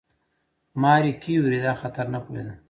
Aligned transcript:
ماري 0.81 1.11
کیوري 1.23 1.59
دا 1.65 1.73
خطر 1.81 2.05
نه 2.13 2.19
پوهېده. 2.25 2.53